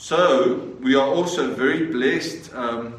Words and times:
So, 0.00 0.76
we 0.80 0.94
are 0.94 1.08
also 1.08 1.52
very 1.54 1.86
blessed 1.86 2.54
um, 2.54 2.94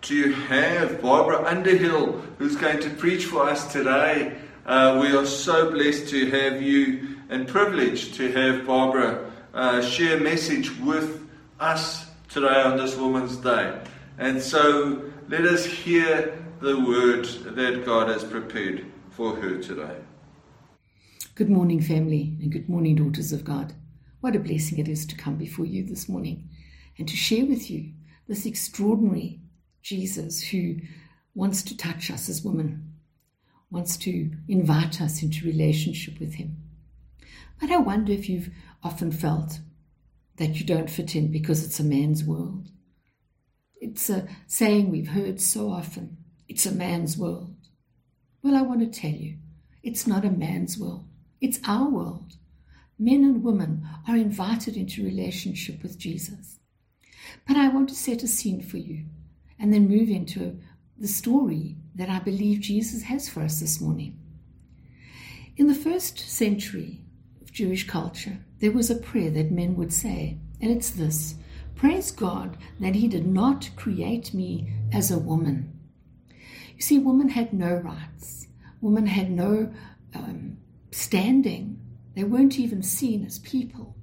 to 0.00 0.32
have 0.32 1.02
Barbara 1.02 1.44
Underhill 1.44 2.12
who's 2.38 2.56
going 2.56 2.80
to 2.80 2.88
preach 2.88 3.26
for 3.26 3.42
us 3.42 3.70
today. 3.70 4.38
Uh, 4.64 4.98
we 5.02 5.14
are 5.14 5.26
so 5.26 5.70
blessed 5.70 6.08
to 6.08 6.30
have 6.30 6.62
you 6.62 7.18
and 7.28 7.46
privileged 7.46 8.14
to 8.14 8.32
have 8.32 8.66
Barbara 8.66 9.30
uh, 9.52 9.82
share 9.82 10.16
a 10.16 10.20
message 10.20 10.74
with 10.78 11.28
us 11.60 12.06
today 12.30 12.62
on 12.62 12.78
this 12.78 12.96
Woman's 12.96 13.36
Day. 13.36 13.78
And 14.16 14.40
so, 14.40 15.02
let 15.28 15.44
us 15.44 15.66
hear 15.66 16.42
the 16.60 16.80
word 16.80 17.26
that 17.54 17.84
God 17.84 18.08
has 18.08 18.24
prepared 18.24 18.86
for 19.10 19.36
her 19.36 19.58
today. 19.58 19.96
Good 21.34 21.50
morning, 21.50 21.82
family, 21.82 22.34
and 22.40 22.50
good 22.50 22.66
morning, 22.66 22.94
daughters 22.94 23.30
of 23.30 23.44
God. 23.44 23.74
What 24.26 24.34
a 24.34 24.40
blessing 24.40 24.78
it 24.78 24.88
is 24.88 25.06
to 25.06 25.14
come 25.14 25.36
before 25.36 25.66
you 25.66 25.84
this 25.84 26.08
morning 26.08 26.48
and 26.98 27.06
to 27.06 27.14
share 27.14 27.46
with 27.46 27.70
you 27.70 27.92
this 28.26 28.44
extraordinary 28.44 29.40
Jesus 29.82 30.42
who 30.42 30.78
wants 31.32 31.62
to 31.62 31.76
touch 31.76 32.10
us 32.10 32.28
as 32.28 32.42
women, 32.42 32.92
wants 33.70 33.96
to 33.98 34.32
invite 34.48 35.00
us 35.00 35.22
into 35.22 35.46
relationship 35.46 36.18
with 36.18 36.34
Him. 36.34 36.56
But 37.60 37.70
I 37.70 37.76
wonder 37.76 38.10
if 38.10 38.28
you've 38.28 38.50
often 38.82 39.12
felt 39.12 39.60
that 40.38 40.56
you 40.56 40.66
don't 40.66 40.90
fit 40.90 41.14
in 41.14 41.30
because 41.30 41.64
it's 41.64 41.78
a 41.78 41.84
man's 41.84 42.24
world. 42.24 42.66
It's 43.80 44.10
a 44.10 44.26
saying 44.48 44.90
we've 44.90 45.10
heard 45.10 45.40
so 45.40 45.70
often 45.70 46.16
it's 46.48 46.66
a 46.66 46.72
man's 46.72 47.16
world. 47.16 47.54
Well, 48.42 48.56
I 48.56 48.62
want 48.62 48.80
to 48.80 49.00
tell 49.00 49.12
you, 49.12 49.36
it's 49.84 50.04
not 50.04 50.24
a 50.24 50.30
man's 50.30 50.76
world. 50.76 51.06
It's 51.40 51.60
our 51.64 51.88
world. 51.88 52.32
Men 52.98 53.24
and 53.24 53.42
women 53.42 53.86
are 54.08 54.16
invited 54.16 54.76
into 54.76 55.04
relationship 55.04 55.82
with 55.82 55.98
Jesus. 55.98 56.58
But 57.46 57.56
I 57.56 57.68
want 57.68 57.88
to 57.90 57.94
set 57.94 58.22
a 58.22 58.28
scene 58.28 58.62
for 58.62 58.78
you 58.78 59.04
and 59.58 59.72
then 59.72 59.88
move 59.88 60.08
into 60.08 60.58
the 60.98 61.08
story 61.08 61.76
that 61.94 62.08
I 62.08 62.20
believe 62.20 62.60
Jesus 62.60 63.02
has 63.02 63.28
for 63.28 63.42
us 63.42 63.60
this 63.60 63.80
morning. 63.80 64.18
In 65.56 65.66
the 65.66 65.74
first 65.74 66.18
century 66.18 67.00
of 67.40 67.52
Jewish 67.52 67.86
culture, 67.86 68.38
there 68.60 68.72
was 68.72 68.90
a 68.90 68.96
prayer 68.96 69.30
that 69.30 69.50
men 69.50 69.76
would 69.76 69.92
say, 69.92 70.38
and 70.60 70.70
it's 70.70 70.90
this 70.90 71.34
Praise 71.74 72.10
God 72.10 72.56
that 72.80 72.94
He 72.94 73.06
did 73.06 73.26
not 73.26 73.70
create 73.76 74.32
me 74.32 74.72
as 74.92 75.10
a 75.10 75.18
woman. 75.18 75.78
You 76.74 76.82
see, 76.82 76.98
women 76.98 77.28
had 77.28 77.52
no 77.52 77.74
rights, 77.74 78.48
women 78.80 79.06
had 79.06 79.30
no 79.30 79.72
um, 80.14 80.58
standing. 80.90 81.75
They 82.16 82.24
weren't 82.24 82.58
even 82.58 82.82
seen 82.82 83.24
as 83.24 83.38
people. 83.38 83.94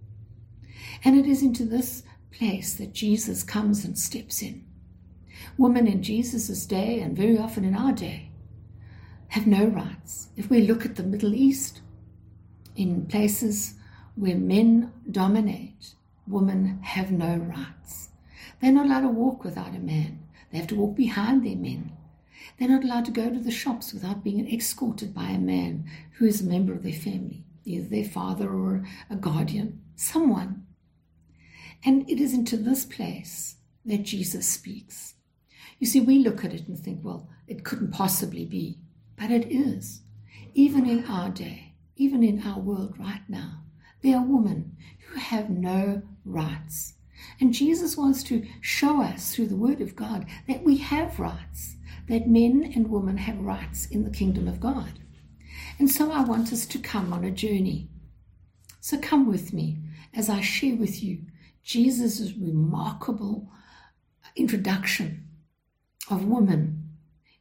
And 1.04 1.18
it 1.18 1.26
is 1.26 1.42
into 1.42 1.66
this 1.66 2.04
place 2.32 2.76
that 2.76 2.94
Jesus 2.94 3.44
comes 3.44 3.84
and 3.84 3.98
steps 3.98 4.42
in. 4.42 4.66
Women 5.58 5.88
in 5.88 6.04
Jesus' 6.04 6.66
day, 6.66 7.02
and 7.02 7.18
very 7.18 7.38
often 7.38 7.66
in 7.66 7.76
our 7.76 7.92
day, 7.92 8.30
have 9.30 9.48
no 9.48 9.66
rights. 9.66 10.30
If 10.38 10.50
we 10.50 10.62
look 10.62 10.86
at 10.86 10.96
the 10.96 11.04
Middle 11.04 11.34
East, 11.34 11.82
in 12.76 13.08
places 13.08 13.74
where 14.16 14.36
men 14.36 14.94
dominate, 15.10 15.96
women 16.28 16.80
have 16.84 17.12
no 17.12 17.36
rights. 17.38 18.10
They're 18.62 18.72
not 18.72 18.86
allowed 18.86 19.02
to 19.02 19.10
walk 19.10 19.44
without 19.44 19.76
a 19.76 19.80
man. 19.80 20.20
They 20.52 20.60
have 20.60 20.68
to 20.68 20.76
walk 20.76 20.96
behind 20.96 21.44
their 21.44 21.56
men. 21.56 21.92
They're 22.58 22.70
not 22.70 22.84
allowed 22.84 23.06
to 23.06 23.12
go 23.12 23.32
to 23.32 23.40
the 23.40 23.52
shops 23.52 23.92
without 23.92 24.24
being 24.24 24.48
escorted 24.54 25.16
by 25.16 25.30
a 25.30 25.40
man 25.40 25.90
who 26.14 26.26
is 26.26 26.42
a 26.42 26.46
member 26.46 26.74
of 26.74 26.84
their 26.84 26.94
family, 26.94 27.44
either 27.66 27.88
their 27.88 28.04
father 28.04 28.50
or 28.50 28.86
a 29.10 29.16
guardian, 29.16 29.82
someone. 29.96 30.66
And 31.86 32.10
it 32.10 32.20
is 32.20 32.34
into 32.34 32.58
this 32.58 32.86
place 32.86 33.58
that 33.86 34.04
Jesus 34.04 34.48
speaks. 34.48 35.16
You 35.80 35.88
see, 35.88 36.00
we 36.00 36.20
look 36.20 36.46
at 36.46 36.54
it 36.54 36.68
and 36.68 36.80
think, 36.80 37.02
well, 37.04 37.30
it 37.48 37.66
couldn't 37.66 37.92
possibly 37.92 38.46
be, 38.46 38.80
but 39.18 39.32
it 39.32 39.52
is. 39.52 40.02
Even 40.54 40.88
in 40.88 41.06
our 41.06 41.30
day, 41.30 41.74
even 41.96 42.24
in 42.24 42.42
our 42.44 42.60
world 42.60 42.96
right 42.98 43.24
now, 43.28 43.64
there 44.02 44.18
are 44.18 44.26
women 44.26 44.78
who 45.08 45.20
have 45.20 45.50
no 45.50 46.02
rights. 46.26 46.94
And 47.40 47.54
Jesus 47.54 47.98
wants 47.98 48.24
to 48.24 48.46
show 48.62 49.02
us 49.02 49.34
through 49.34 49.48
the 49.48 49.56
Word 49.56 49.82
of 49.82 49.96
God 49.96 50.26
that 50.48 50.64
we 50.64 50.78
have 50.78 51.20
rights, 51.20 51.76
that 52.08 52.28
men 52.28 52.72
and 52.76 52.90
women 52.90 53.18
have 53.18 53.40
rights 53.40 53.86
in 53.88 54.04
the 54.04 54.10
kingdom 54.10 54.48
of 54.48 54.60
God. 54.60 55.00
And 55.84 55.92
so 55.92 56.14
I 56.14 56.22
want 56.22 56.54
us 56.54 56.66
to 56.68 56.80
come 56.80 57.12
on 57.12 57.26
a 57.26 57.30
journey. 57.30 57.90
So 58.80 58.98
come 58.98 59.28
with 59.28 59.52
me 59.52 59.80
as 60.14 60.30
I 60.30 60.40
share 60.40 60.78
with 60.78 61.04
you 61.04 61.24
Jesus' 61.62 62.32
remarkable 62.38 63.52
introduction 64.38 65.28
of 66.10 66.24
woman 66.24 66.90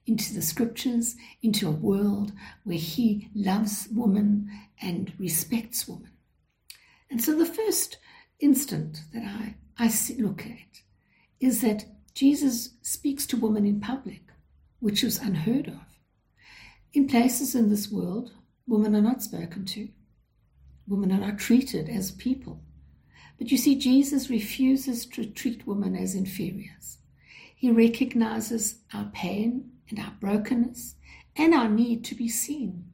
into 0.07 0.35
the 0.35 0.43
scriptures, 0.43 1.15
into 1.41 1.69
a 1.69 1.71
world 1.71 2.33
where 2.65 2.79
he 2.79 3.29
loves 3.33 3.87
woman 3.93 4.51
and 4.81 5.13
respects 5.21 5.87
woman. 5.87 6.11
And 7.09 7.23
so 7.23 7.39
the 7.39 7.47
first 7.47 7.99
instant 8.41 9.03
that 9.15 9.23
I, 9.23 9.55
I 9.79 9.89
look 10.19 10.47
at 10.47 10.83
is 11.39 11.61
that 11.61 11.85
Jesus 12.13 12.71
speaks 12.83 13.25
to 13.27 13.37
women 13.37 13.65
in 13.65 13.81
public 13.81 14.23
which 14.81 15.05
was 15.05 15.19
unheard 15.19 15.69
of. 15.69 15.92
In 16.93 17.07
places 17.07 17.55
in 17.55 17.71
this 17.71 17.91
world, 17.91 18.33
women 18.67 18.95
are 18.95 19.01
not 19.01 19.23
spoken 19.23 19.65
to. 19.67 19.89
Women 20.87 21.13
are 21.13 21.21
not 21.21 21.39
treated 21.39 21.89
as 21.89 22.11
people. 22.11 22.61
But 23.39 23.51
you 23.51 23.57
see, 23.57 23.77
Jesus 23.77 24.29
refuses 24.29 25.07
to 25.07 25.25
treat 25.25 25.67
women 25.67 25.97
as 25.97 26.15
inferiors. 26.15 26.99
He 27.57 27.71
recognizes 27.71 28.81
our 28.93 29.07
pain 29.13 29.71
and 29.89 29.99
our 29.99 30.13
brokenness 30.21 30.97
and 31.37 31.55
our 31.55 31.69
need 31.69 32.05
to 32.05 32.15
be 32.15 32.29
seen. 32.29 32.85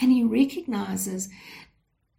And 0.00 0.12
he 0.12 0.22
recognizes 0.22 1.28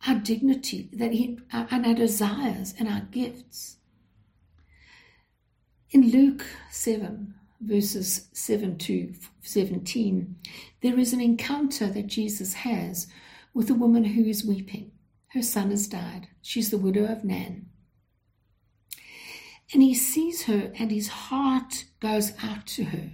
our 0.08 0.16
dignity 0.16 0.90
that 0.94 1.14
he, 1.14 1.40
and 1.52 1.86
our 1.86 1.94
desires 1.94 2.74
and 2.78 2.90
our 2.90 3.02
gifts. 3.12 3.78
In 5.92 6.12
Luke 6.12 6.46
7, 6.72 7.34
verses 7.66 8.30
7 8.34 8.78
to 8.78 9.14
17, 9.42 10.36
there 10.82 11.00
is 11.00 11.14
an 11.14 11.22
encounter 11.22 11.88
that 11.88 12.08
Jesus 12.08 12.54
has 12.54 13.08
with 13.54 13.70
a 13.70 13.76
woman 13.76 14.04
who 14.04 14.26
is 14.26 14.46
weeping. 14.46 14.92
Her 15.30 15.42
son 15.42 15.70
has 15.72 15.88
died. 15.88 16.28
She's 16.42 16.70
the 16.70 16.78
widow 16.78 17.06
of 17.06 17.24
Nain. 17.24 17.68
And 19.74 19.82
he 19.82 19.96
sees 19.96 20.44
her, 20.44 20.72
and 20.78 20.92
his 20.92 21.08
heart 21.08 21.86
goes 22.00 22.34
out 22.44 22.68
to 22.68 22.86
her. 22.86 23.12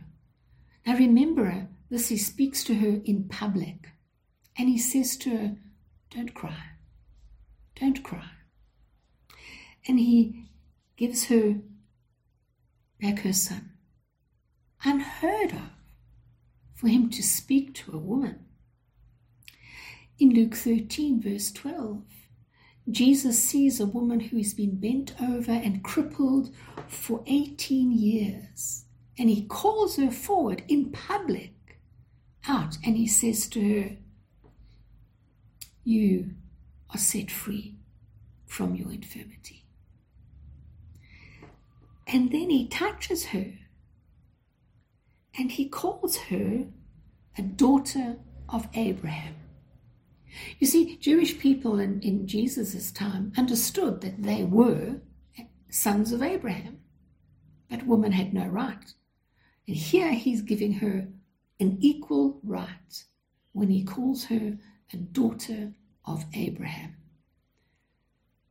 Now 0.86 0.98
remember 0.98 1.68
this, 1.90 2.10
he 2.10 2.18
speaks 2.18 2.64
to 2.66 2.76
her 2.76 3.02
in 3.06 3.30
public. 3.30 3.90
And 4.58 4.68
he 4.68 4.78
says 4.78 5.16
to 5.18 5.30
her, 5.30 5.56
Don't 6.10 6.34
cry. 6.34 6.64
Don't 7.80 8.04
cry. 8.04 8.30
And 9.88 10.00
he 10.00 10.50
gives 10.98 11.26
her 11.26 11.56
back 13.00 13.20
her 13.20 13.32
son 13.32 13.72
unheard 14.84 15.52
of 15.52 15.72
for 16.76 16.88
him 16.88 17.10
to 17.10 17.22
speak 17.22 17.74
to 17.74 17.92
a 17.92 17.98
woman. 17.98 18.46
In 20.18 20.30
Luke 20.30 20.56
13, 20.56 21.22
verse 21.22 21.52
12, 21.52 22.04
Jesus 22.90 23.42
sees 23.42 23.80
a 23.80 23.86
woman 23.86 24.20
who 24.20 24.38
has 24.38 24.54
been 24.54 24.80
bent 24.80 25.14
over 25.22 25.52
and 25.52 25.84
crippled 25.84 26.50
for 26.88 27.24
18 27.28 27.92
years, 27.92 28.86
and 29.18 29.30
he 29.30 29.46
calls 29.46 29.98
her 29.98 30.12
forward 30.12 30.64
in 30.68 30.92
public 30.92 31.54
out 32.48 32.78
and 32.86 32.96
he 32.98 33.08
says 33.08 33.48
to 33.50 33.62
her, 33.62 33.98
You 35.84 36.32
are 36.94 36.98
set 36.98 37.30
free 37.30 37.76
from 38.46 38.76
your 38.76 38.92
infirmity. 38.92 39.66
And 42.08 42.32
then 42.32 42.50
he 42.50 42.68
touches 42.68 43.28
her 43.28 43.54
and 45.40 45.54
he 45.54 45.70
calls 45.70 46.18
her 46.18 46.66
a 47.38 47.42
daughter 47.42 48.18
of 48.50 48.68
Abraham. 48.74 49.36
You 50.60 50.68
see, 50.68 50.98
Jewish 50.98 51.40
people 51.40 51.80
in, 51.80 52.02
in 52.02 52.28
Jesus' 52.28 52.92
time 52.92 53.32
understood 53.38 54.02
that 54.02 54.22
they 54.22 54.44
were 54.44 54.98
sons 55.70 56.12
of 56.12 56.22
Abraham, 56.22 56.82
but 57.70 57.86
woman 57.86 58.12
had 58.12 58.34
no 58.34 58.48
right. 58.48 58.94
And 59.66 59.78
here 59.78 60.12
he's 60.12 60.42
giving 60.42 60.74
her 60.74 61.08
an 61.60 61.78
equal 61.80 62.40
right 62.44 63.04
when 63.54 63.70
he 63.70 63.84
calls 63.84 64.26
her 64.26 64.58
a 64.92 64.98
daughter 64.98 65.72
of 66.04 66.26
Abraham. 66.34 66.98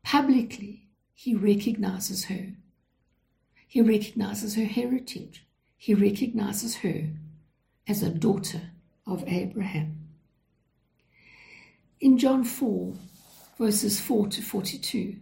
Publicly, 0.03 0.89
he 1.13 1.35
recognizes 1.35 2.25
her. 2.27 2.55
He 3.67 3.83
recognizes 3.83 4.55
her 4.55 4.65
heritage 4.65 5.45
he 5.79 5.95
recognizes 5.95 6.77
her 6.77 7.09
as 7.87 8.03
a 8.03 8.11
daughter 8.11 8.61
of 9.07 9.25
Abraham. 9.27 10.09
In 12.01 12.19
John 12.19 12.45
4, 12.45 12.95
verses 13.57 14.01
4 14.01 14.29
to 14.29 14.43
42, 14.43 15.17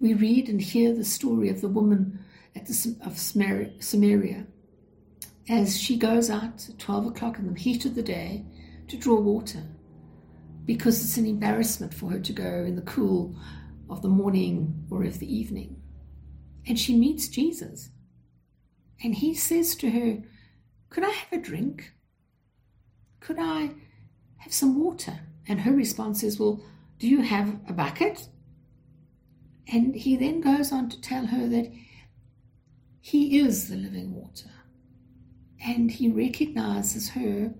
we 0.00 0.14
read 0.14 0.48
and 0.48 0.60
hear 0.60 0.94
the 0.94 1.04
story 1.04 1.50
of 1.50 1.60
the 1.60 1.68
woman 1.68 2.18
at 2.56 2.66
the, 2.66 2.96
of 3.04 3.18
Samaria 3.18 4.46
as 5.48 5.78
she 5.80 5.96
goes 5.96 6.30
out 6.30 6.68
at 6.68 6.78
12 6.78 7.06
o'clock 7.06 7.38
in 7.38 7.52
the 7.52 7.60
heat 7.60 7.84
of 7.84 7.94
the 7.94 8.02
day 8.02 8.44
to 8.88 8.96
draw 8.96 9.20
water 9.20 9.62
because 10.64 11.02
it's 11.02 11.16
an 11.16 11.26
embarrassment 11.26 11.92
for 11.92 12.10
her 12.10 12.20
to 12.20 12.32
go 12.32 12.64
in 12.64 12.76
the 12.76 12.82
cool 12.82 13.34
of 13.90 14.02
the 14.02 14.08
morning 14.08 14.86
or 14.90 15.04
of 15.04 15.18
the 15.18 15.34
evening. 15.34 15.76
And 16.66 16.78
she 16.78 16.96
meets 16.96 17.28
Jesus. 17.28 17.90
And 19.02 19.14
he 19.14 19.34
says 19.34 19.74
to 19.76 19.90
her, 19.90 20.22
Could 20.90 21.04
I 21.04 21.10
have 21.10 21.32
a 21.32 21.42
drink? 21.42 21.92
Could 23.20 23.38
I 23.38 23.70
have 24.38 24.52
some 24.52 24.82
water? 24.82 25.20
And 25.48 25.60
her 25.60 25.72
response 25.72 26.22
is, 26.22 26.38
Well, 26.38 26.62
do 26.98 27.08
you 27.08 27.22
have 27.22 27.58
a 27.68 27.72
bucket? 27.72 28.28
And 29.72 29.94
he 29.94 30.16
then 30.16 30.40
goes 30.40 30.72
on 30.72 30.88
to 30.90 31.00
tell 31.00 31.26
her 31.26 31.46
that 31.48 31.72
he 33.00 33.38
is 33.38 33.68
the 33.68 33.76
living 33.76 34.14
water. 34.14 34.50
And 35.64 35.90
he 35.90 36.08
recognizes 36.08 37.10
her 37.10 37.54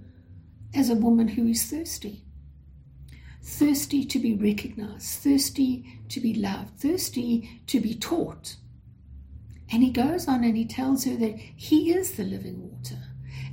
as 0.74 0.90
a 0.90 0.94
woman 0.94 1.28
who 1.28 1.46
is 1.46 1.64
thirsty. 1.64 2.24
Thirsty 3.42 4.04
to 4.04 4.18
be 4.18 4.34
recognized, 4.34 5.20
thirsty 5.20 6.00
to 6.08 6.20
be 6.20 6.34
loved, 6.34 6.78
thirsty 6.78 7.62
to 7.66 7.80
be 7.80 7.94
taught. 7.94 8.56
And 9.72 9.82
he 9.82 9.90
goes 9.90 10.26
on 10.26 10.42
and 10.42 10.56
he 10.56 10.64
tells 10.64 11.04
her 11.04 11.16
that 11.16 11.38
he 11.38 11.92
is 11.92 12.12
the 12.12 12.24
living 12.24 12.70
water 12.70 12.98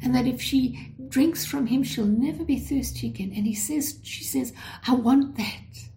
and 0.02 0.16
that 0.16 0.28
if 0.28 0.42
she 0.42 0.94
drinks 1.08 1.46
from 1.46 1.68
him, 1.68 1.84
she'll 1.84 2.06
never 2.06 2.44
be 2.44 2.60
thirsty 2.60 3.08
again. 3.08 3.34
And 3.36 3.46
he 3.46 3.54
says, 3.54 4.00
she 4.04 4.24
says, 4.24 4.54
I 4.88 4.96
want 4.96 5.38
that. 5.38 5.90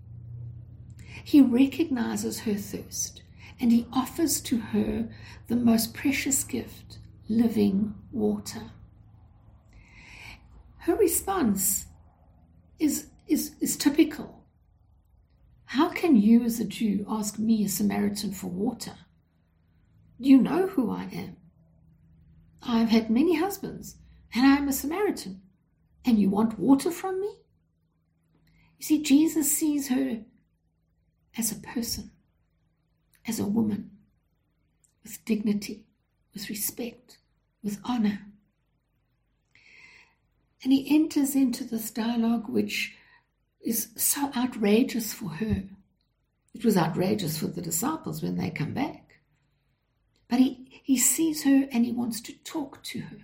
He 1.24 1.40
recognizes 1.40 2.40
her 2.40 2.54
thirst 2.54 3.22
and 3.60 3.72
he 3.72 3.86
offers 3.92 4.40
to 4.42 4.58
her 4.58 5.08
the 5.48 5.56
most 5.56 5.94
precious 5.94 6.44
gift, 6.44 6.98
living 7.28 7.94
water. 8.10 8.70
Her 10.78 10.96
response 10.96 11.86
is, 12.78 13.08
is, 13.28 13.52
is 13.60 13.76
typical. 13.76 14.44
How 15.66 15.88
can 15.90 16.16
you, 16.16 16.42
as 16.42 16.58
a 16.58 16.64
Jew, 16.64 17.06
ask 17.08 17.38
me, 17.38 17.64
a 17.64 17.68
Samaritan, 17.68 18.32
for 18.32 18.48
water? 18.48 18.94
You 20.22 20.36
know 20.36 20.66
who 20.66 20.90
I 20.90 21.04
am. 21.04 21.36
I've 22.62 22.90
had 22.90 23.08
many 23.08 23.36
husbands, 23.38 23.96
and 24.34 24.46
I 24.46 24.56
am 24.56 24.68
a 24.68 24.72
Samaritan, 24.74 25.40
and 26.04 26.18
you 26.18 26.28
want 26.28 26.58
water 26.58 26.90
from 26.90 27.22
me? 27.22 27.38
You 28.78 28.84
see, 28.84 29.02
Jesus 29.02 29.50
sees 29.50 29.88
her 29.88 30.18
as 31.38 31.50
a 31.50 31.60
person, 31.60 32.10
as 33.26 33.40
a 33.40 33.46
woman, 33.46 33.92
with 35.02 35.24
dignity, 35.24 35.86
with 36.34 36.50
respect, 36.50 37.16
with 37.62 37.80
honor. 37.82 38.26
And 40.62 40.70
he 40.70 40.94
enters 40.94 41.34
into 41.34 41.64
this 41.64 41.90
dialogue 41.90 42.46
which 42.46 42.94
is 43.62 43.88
so 43.96 44.30
outrageous 44.36 45.14
for 45.14 45.30
her. 45.30 45.62
It 46.52 46.62
was 46.62 46.76
outrageous 46.76 47.38
for 47.38 47.46
the 47.46 47.62
disciples 47.62 48.22
when 48.22 48.36
they 48.36 48.50
come 48.50 48.74
back. 48.74 48.99
But 50.30 50.38
he, 50.38 50.80
he 50.84 50.96
sees 50.96 51.42
her 51.42 51.66
and 51.72 51.84
he 51.84 51.92
wants 51.92 52.20
to 52.22 52.32
talk 52.44 52.82
to 52.84 53.00
her. 53.00 53.16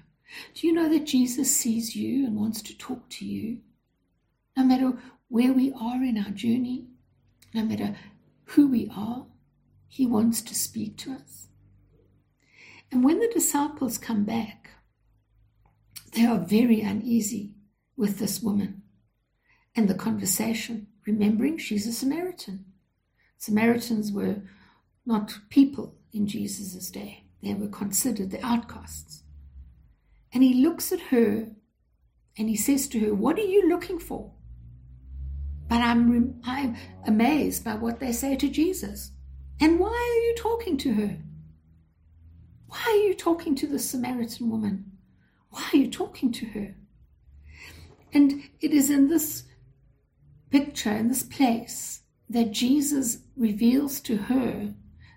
Do 0.55 0.67
you 0.67 0.73
know 0.73 0.89
that 0.89 1.07
Jesus 1.07 1.57
sees 1.57 1.95
you 1.95 2.27
and 2.27 2.37
wants 2.37 2.61
to 2.63 2.77
talk 2.77 3.09
to 3.11 3.25
you? 3.25 3.59
No 4.57 4.65
matter 4.65 4.99
where 5.29 5.53
we 5.53 5.73
are 5.73 6.03
in 6.03 6.19
our 6.19 6.33
journey, 6.33 6.89
no 7.55 7.65
matter 7.65 7.97
who 8.47 8.67
we 8.67 8.91
are, 8.95 9.27
he 9.89 10.05
wants 10.05 10.43
to 10.43 10.55
speak 10.55 10.99
to 10.99 11.13
us. 11.13 11.47
And 12.91 13.05
when 13.05 13.21
the 13.21 13.31
disciples 13.33 13.99
come 13.99 14.25
back, 14.25 14.71
they 16.13 16.27
are 16.27 16.39
very 16.39 16.81
uneasy 16.81 17.55
with 17.97 18.19
this 18.19 18.43
woman 18.43 18.83
and 19.75 19.89
the 19.89 19.95
conversation, 19.95 20.89
remembering 21.07 21.59
she's 21.59 21.87
a 21.87 21.93
Samaritan. 21.93 22.65
Samaritans 23.39 24.11
were 24.11 24.43
not 25.05 25.39
people, 25.51 25.95
in 26.17 26.27
Jesus' 26.27 26.91
day. 26.91 27.25
They 27.43 27.55
were 27.55 27.69
considered 27.69 28.31
the 28.31 28.45
outcasts. 28.45 29.23
And 30.33 30.43
he 30.43 30.55
looks 30.55 30.91
at 30.91 31.01
her 31.01 31.49
and 32.37 32.49
he 32.49 32.57
says 32.57 32.89
to 32.89 33.01
her, 33.01 33.15
What 33.15 33.39
are 33.39 33.45
you 33.45 33.69
looking 33.69 33.99
for? 33.99 34.33
But 35.69 35.81
I'm, 35.81 36.41
I'm 36.45 36.77
amazed 37.07 37.65
by 37.65 37.75
what 37.75 38.01
they 38.01 38.13
say 38.13 38.37
to 38.37 38.49
Jesus. 38.49 39.13
And 39.61 39.79
why 39.79 39.89
are 39.89 40.23
you 40.29 40.35
talking 40.37 40.77
to 40.79 40.95
her? 40.95 41.19
Why 42.69 42.83
are 42.87 43.07
you 43.09 43.15
talking 43.15 43.55
to 43.57 43.67
the 43.67 43.79
Samaritan 43.79 44.51
woman? 44.51 44.93
Why 45.51 45.69
are 45.73 45.77
you 45.77 45.91
talking 45.91 46.33
to 46.33 46.47
her? 46.47 46.75
And 48.13 48.43
it 48.61 48.73
is 48.73 48.91
in 48.91 49.09
this 49.09 49.45
picture, 50.51 50.93
in 50.93 51.09
this 51.09 51.23
place, 51.23 52.03
that 52.29 52.53
Jesus 52.53 53.19
reveals 53.37 54.01
to 54.01 54.17
her 54.17 54.75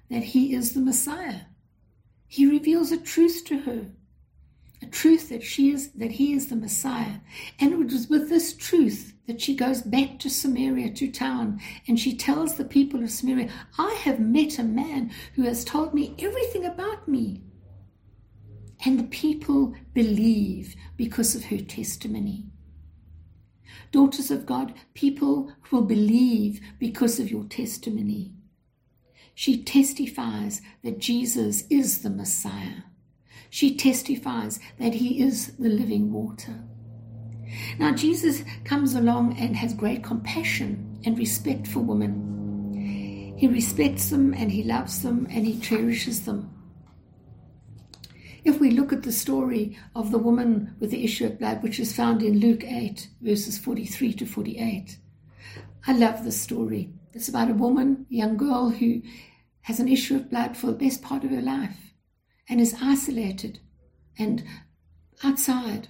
that 0.10 0.24
he 0.24 0.54
is 0.54 0.74
the 0.74 0.82
Messiah. 0.82 1.42
He 2.28 2.46
reveals 2.46 2.92
a 2.92 2.98
truth 2.98 3.44
to 3.46 3.60
her, 3.60 3.88
a 4.82 4.86
truth 4.86 5.30
that 5.30 5.44
she 5.44 5.72
is 5.72 5.92
that 5.94 6.12
he 6.12 6.34
is 6.34 6.48
the 6.48 6.56
Messiah. 6.56 7.20
And 7.60 7.74
it 7.74 7.78
was 7.78 8.08
with 8.08 8.30
this 8.30 8.56
truth 8.56 9.14
that 9.28 9.42
she 9.42 9.56
goes 9.56 9.82
back 9.82 10.20
to 10.20 10.30
Samaria, 10.30 10.92
to 10.94 11.12
town, 11.12 11.60
and 11.88 12.00
she 12.00 12.16
tells 12.16 12.56
the 12.56 12.66
people 12.66 13.04
of 13.04 13.12
Samaria, 13.12 13.50
I 13.78 13.94
have 14.04 14.20
met 14.20 14.58
a 14.58 14.64
man 14.64 15.12
who 15.36 15.44
has 15.44 15.64
told 15.64 15.94
me 15.94 16.16
everything 16.20 16.66
about 16.66 17.08
me. 17.08 17.44
And 18.86 18.98
the 18.98 19.04
people 19.04 19.76
believe 19.94 20.76
because 20.96 21.36
of 21.36 21.46
her 21.46 21.60
testimony. 21.60 22.46
Daughters 23.92 24.32
of 24.32 24.46
God, 24.46 24.74
people 24.94 25.52
will 25.72 25.82
believe 25.82 26.62
because 26.80 27.20
of 27.20 27.30
your 27.30 27.44
testimony. 27.46 28.34
She 29.40 29.64
testifies 29.64 30.62
that 30.84 31.00
Jesus 31.00 31.64
is 31.70 32.02
the 32.02 32.10
Messiah. 32.10 32.84
She 33.50 33.74
testifies 33.74 34.60
that 34.80 34.96
he 34.96 35.22
is 35.24 35.56
the 35.56 35.70
living 35.70 36.12
water. 36.12 36.66
Now, 37.78 37.94
Jesus 37.94 38.44
comes 38.66 38.96
along 38.96 39.38
and 39.40 39.56
has 39.56 39.74
great 39.74 40.04
compassion 40.04 41.00
and 41.06 41.18
respect 41.18 41.68
for 41.68 41.80
women. 41.80 43.34
He 43.38 43.48
respects 43.48 44.10
them 44.10 44.34
and 44.34 44.52
he 44.52 44.62
loves 44.62 45.04
them 45.04 45.26
and 45.30 45.46
he 45.46 45.58
cherishes 45.58 46.26
them. 46.26 46.54
If 48.44 48.60
we 48.60 48.72
look 48.72 48.92
at 48.92 49.04
the 49.04 49.14
story 49.14 49.78
of 49.96 50.12
the 50.12 50.18
woman 50.18 50.76
with 50.82 50.92
the 50.92 51.06
issue 51.06 51.28
of 51.28 51.40
blood, 51.40 51.64
which 51.64 51.80
is 51.80 51.96
found 51.96 52.22
in 52.22 52.42
Luke 52.42 52.66
8, 52.66 53.08
verses 53.22 53.58
43 53.58 54.16
to 54.16 54.26
48, 54.26 54.98
I 55.88 55.94
love 55.94 56.26
this 56.26 56.42
story. 56.42 56.92
It's 57.14 57.30
about 57.30 57.50
a 57.50 57.54
woman, 57.54 58.06
a 58.12 58.14
young 58.14 58.36
girl, 58.38 58.70
who 58.70 59.02
has 59.70 59.80
an 59.80 59.88
issue 59.88 60.16
of 60.16 60.32
blood 60.32 60.58
for 60.58 60.66
the 60.66 60.74
best 60.74 61.04
part 61.04 61.24
of 61.24 61.30
her 61.30 61.44
life 61.44 61.94
and 62.50 62.60
is 62.60 62.76
isolated 62.82 63.60
and 64.18 64.44
outside. 65.24 65.88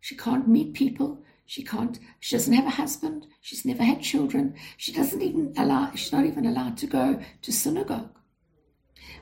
She 0.00 0.16
can't 0.16 0.48
meet 0.48 0.74
people. 0.74 1.22
She 1.46 1.62
can't, 1.62 2.00
she 2.18 2.34
doesn't 2.34 2.52
have 2.52 2.66
a 2.66 2.70
husband. 2.70 3.28
She's 3.40 3.64
never 3.64 3.84
had 3.84 4.02
children. 4.02 4.56
She 4.76 4.90
doesn't 4.90 5.22
even 5.22 5.54
allow, 5.56 5.92
she's 5.94 6.10
not 6.10 6.26
even 6.26 6.46
allowed 6.46 6.76
to 6.78 6.88
go 6.88 7.20
to 7.42 7.52
synagogue. 7.52 8.10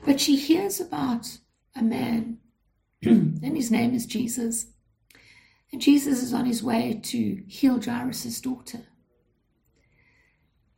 But 0.03 0.19
she 0.19 0.35
hears 0.35 0.81
about 0.81 1.37
a 1.75 1.83
man, 1.83 2.39
and 3.03 3.55
his 3.55 3.69
name 3.69 3.93
is 3.93 4.07
Jesus. 4.07 4.65
And 5.71 5.79
Jesus 5.79 6.23
is 6.23 6.33
on 6.33 6.47
his 6.47 6.63
way 6.63 6.99
to 7.03 7.43
heal 7.47 7.79
Jairus' 7.79 8.41
daughter. 8.41 8.81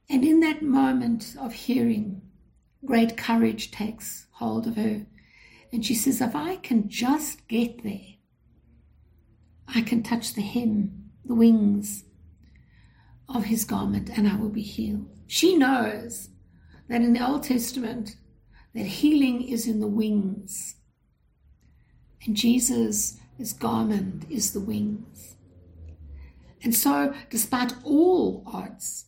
And 0.09 0.25
in 0.25 0.41
that 0.41 0.61
moment 0.61 1.37
of 1.39 1.53
hearing, 1.53 2.22
great 2.85 3.17
courage 3.17 3.71
takes 3.71 4.27
hold 4.31 4.67
of 4.67 4.75
her. 4.75 5.05
And 5.71 5.85
she 5.85 5.95
says, 5.95 6.21
If 6.21 6.35
I 6.35 6.57
can 6.57 6.89
just 6.89 7.47
get 7.47 7.83
there, 7.83 8.15
I 9.67 9.81
can 9.81 10.03
touch 10.03 10.33
the 10.33 10.41
hem, 10.41 11.09
the 11.25 11.35
wings 11.35 12.03
of 13.27 13.45
his 13.45 13.65
garment, 13.65 14.09
and 14.15 14.27
I 14.27 14.35
will 14.35 14.49
be 14.49 14.61
healed. 14.61 15.09
She 15.27 15.55
knows 15.57 16.29
that 16.89 17.01
in 17.01 17.13
the 17.13 17.25
Old 17.25 17.43
Testament, 17.43 18.17
that 18.75 18.85
healing 18.85 19.41
is 19.41 19.67
in 19.67 19.79
the 19.79 19.87
wings. 19.87 20.75
And 22.25 22.35
Jesus' 22.35 23.17
his 23.37 23.53
garment 23.53 24.25
is 24.29 24.53
the 24.53 24.59
wings. 24.59 25.35
And 26.63 26.73
so, 26.73 27.13
despite 27.29 27.73
all 27.83 28.43
odds, 28.45 29.05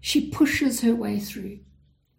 she 0.00 0.30
pushes 0.30 0.82
her 0.82 0.94
way 0.94 1.18
through 1.18 1.60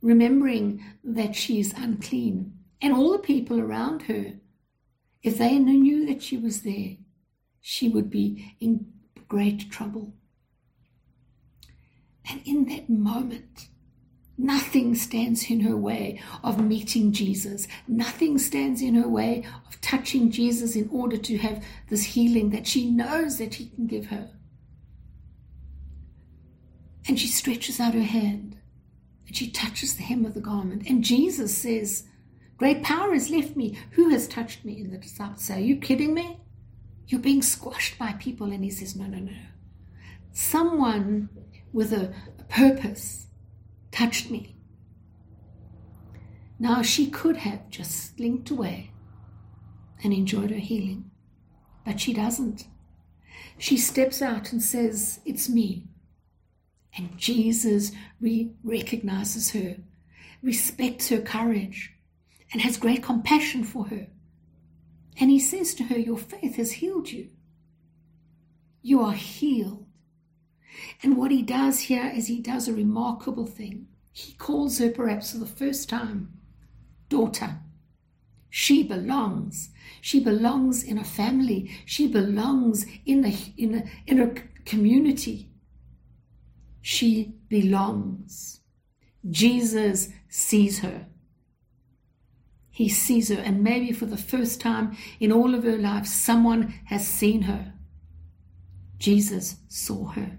remembering 0.02 0.84
that 1.04 1.36
she 1.36 1.60
is 1.60 1.74
unclean. 1.76 2.54
And 2.82 2.94
all 2.94 3.12
the 3.12 3.20
people 3.20 3.60
around 3.60 4.04
her, 4.04 4.34
if 5.24 5.38
they 5.38 5.60
knew 5.60 6.06
that 6.08 6.24
she 6.24 6.38
was 6.38 6.62
there, 6.62 6.98
she 7.60 7.90
would 7.90 8.10
be 8.10 8.56
in 8.60 8.88
great 9.28 9.72
trouble. 9.72 10.14
And 12.30 12.42
in 12.46 12.66
that 12.66 12.90
moment, 12.90 13.70
Nothing 14.44 14.96
stands 14.96 15.52
in 15.52 15.60
her 15.60 15.78
way 15.78 16.20
of 16.44 16.60
meeting 16.60 17.12
Jesus. 17.12 17.68
Nothing 17.88 18.40
stands 18.40 18.82
in 18.82 18.96
her 18.96 19.08
way 19.08 19.44
of 19.68 19.80
touching 19.82 20.32
Jesus 20.32 20.76
in 20.76 20.90
order 20.92 21.16
to 21.16 21.38
have 21.38 21.64
this 21.90 22.04
healing 22.04 22.50
that 22.50 22.66
she 22.66 22.90
knows 22.90 23.38
that 23.38 23.54
he 23.54 23.68
can 23.68 23.86
give 23.86 24.08
her. 24.08 24.32
And 27.08 27.20
she 27.20 27.28
stretches 27.28 27.80
out 27.80 27.94
her 27.94 28.02
hand 28.02 28.58
and 29.32 29.38
she 29.38 29.50
touches 29.50 29.96
the 29.96 30.04
hem 30.04 30.26
of 30.26 30.34
the 30.34 30.42
garment. 30.42 30.84
And 30.90 31.06
Jesus 31.06 31.58
says, 31.58 32.04
Great 32.58 32.84
power 32.84 33.14
has 33.14 33.30
left 33.30 33.56
me. 33.56 33.80
Who 33.92 34.10
has 34.10 34.28
touched 34.28 34.66
me? 34.66 34.82
And 34.82 34.92
the 34.92 34.98
disciples 34.98 35.46
say, 35.46 35.56
Are 35.56 35.60
you 35.62 35.78
kidding 35.78 36.14
me? 36.14 36.42
You're 37.08 37.22
being 37.22 37.42
squashed 37.42 37.98
by 37.98 38.12
people. 38.12 38.52
And 38.52 38.62
he 38.62 38.70
says, 38.70 38.94
No, 38.94 39.06
no, 39.06 39.20
no. 39.20 39.32
Someone 40.34 41.30
with 41.72 41.94
a, 41.94 42.14
a 42.40 42.44
purpose 42.50 43.28
touched 43.90 44.30
me. 44.30 44.58
Now 46.60 46.82
she 46.82 47.10
could 47.10 47.38
have 47.38 47.70
just 47.70 48.18
slinked 48.18 48.50
away 48.50 48.92
and 50.04 50.12
enjoyed 50.12 50.52
her 50.52 50.58
healing, 50.58 51.10
but 51.86 52.02
she 52.02 52.14
doesn't. 52.14 52.66
She 53.58 53.78
steps 53.78 54.22
out 54.22 54.52
and 54.52 54.62
says, 54.62 55.22
It's 55.24 55.48
me. 55.48 55.88
And 56.98 57.18
Jesus 57.18 57.92
re- 58.20 58.52
recognizes 58.64 59.52
her, 59.52 59.78
respects 60.42 61.10
her 61.10 61.22
courage, 61.22 61.94
and 62.52 62.62
has 62.62 62.78
great 62.78 63.02
compassion 63.02 63.64
for 63.64 63.86
her. 63.88 64.08
And 65.20 65.30
he 65.30 65.40
says 65.40 65.74
to 65.76 65.84
her, 65.86 65.98
Your 65.98 66.18
faith 66.18 66.56
has 66.56 66.74
healed 66.74 67.12
you. 67.12 67.30
You 68.82 69.02
are 69.02 69.14
healed. 69.14 69.86
And 71.04 71.18
what 71.18 71.32
he 71.32 71.42
does 71.42 71.82
here 71.82 72.12
is 72.14 72.28
he 72.28 72.40
does 72.40 72.68
a 72.68 72.74
remarkable 72.74 73.46
thing. 73.46 73.88
He 74.12 74.34
calls 74.34 74.80
her, 74.80 74.90
perhaps 74.90 75.32
for 75.32 75.38
the 75.38 75.46
first 75.46 75.88
time, 75.90 76.34
daughter. 77.10 77.60
She 78.50 78.84
belongs. 78.84 79.70
She 80.02 80.20
belongs 80.20 80.84
in 80.84 80.98
a 80.98 81.04
family. 81.04 81.72
She 81.86 82.08
belongs 82.08 82.86
in 83.06 83.26
a, 83.26 83.34
in 83.58 83.76
a, 83.76 83.84
in 84.08 84.20
a 84.20 84.34
community. 84.66 85.51
She 86.82 87.36
belongs. 87.48 88.62
Jesus 89.30 90.10
sees 90.30 90.80
her. 90.80 91.08
He 92.72 92.90
sees 92.90 93.30
her, 93.30 93.40
and 93.40 93.64
maybe 93.64 93.92
for 93.92 94.06
the 94.06 94.18
first 94.18 94.60
time 94.62 94.98
in 95.20 95.32
all 95.32 95.54
of 95.54 95.64
her 95.64 95.78
life, 95.78 96.08
someone 96.08 96.74
has 96.86 97.06
seen 97.06 97.44
her. 97.44 97.74
Jesus 98.98 99.58
saw 99.68 100.08
her. 100.10 100.38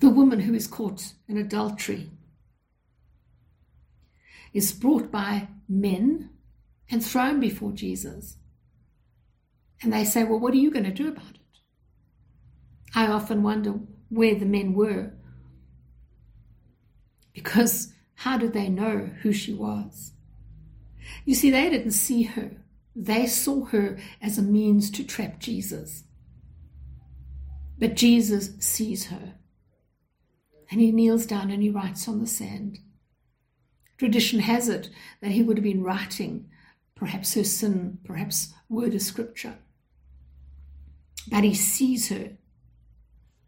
The 0.00 0.10
woman 0.10 0.40
who 0.40 0.54
is 0.54 0.66
caught 0.66 1.14
in 1.28 1.36
adultery 1.36 2.10
is 4.52 4.72
brought 4.72 5.10
by 5.10 5.48
men 5.68 6.30
and 6.90 7.04
thrown 7.04 7.40
before 7.40 7.72
Jesus. 7.72 8.36
And 9.82 9.92
they 9.92 10.04
say, 10.04 10.24
Well, 10.24 10.38
what 10.38 10.54
are 10.54 10.58
you 10.58 10.70
going 10.70 10.84
to 10.84 10.92
do 10.92 11.08
about 11.08 11.34
it? 11.34 11.60
I 12.94 13.06
often 13.06 13.42
wonder 13.42 13.74
where 14.08 14.34
the 14.34 14.46
men 14.46 14.74
were. 14.74 15.12
Because 17.32 17.92
how 18.14 18.38
did 18.38 18.52
they 18.52 18.68
know 18.68 19.10
who 19.22 19.32
she 19.32 19.52
was? 19.52 20.12
You 21.24 21.34
see, 21.34 21.50
they 21.50 21.68
didn't 21.70 21.92
see 21.92 22.22
her, 22.22 22.52
they 22.94 23.26
saw 23.26 23.66
her 23.66 23.98
as 24.22 24.38
a 24.38 24.42
means 24.42 24.90
to 24.92 25.04
trap 25.04 25.38
Jesus. 25.38 26.04
But 27.78 27.94
Jesus 27.94 28.52
sees 28.58 29.06
her. 29.06 29.34
And 30.70 30.80
he 30.80 30.90
kneels 30.90 31.26
down 31.26 31.50
and 31.50 31.62
he 31.62 31.70
writes 31.70 32.08
on 32.08 32.20
the 32.20 32.26
sand. 32.26 32.78
Tradition 33.98 34.40
has 34.40 34.68
it 34.68 34.88
that 35.20 35.30
he 35.30 35.42
would 35.42 35.58
have 35.58 35.64
been 35.64 35.82
writing 35.82 36.48
perhaps 36.94 37.34
her 37.34 37.44
sin, 37.44 37.98
perhaps 38.04 38.54
word 38.68 38.94
of 38.94 39.02
scripture. 39.02 39.58
But 41.28 41.44
he 41.44 41.54
sees 41.54 42.08
her 42.08 42.30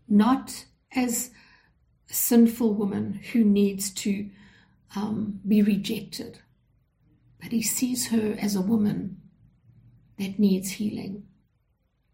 not 0.09 0.65
as 0.95 1.31
a 2.11 2.15
sinful 2.15 2.75
woman 2.75 3.21
who 3.33 3.45
needs 3.45 3.91
to 3.91 4.31
um, 4.97 5.41
be 5.47 5.62
rejected, 5.62 6.41
but 7.41 7.53
he 7.53 7.62
sees 7.62 8.09
her 8.09 8.37
as 8.41 8.57
a 8.57 8.62
woman 8.62 9.21
that 10.19 10.38
needs 10.38 10.73
healing, 10.73 11.25